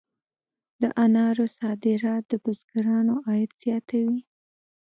[0.81, 4.19] د انارو صادرات د بزګرانو عاید زیاتوي.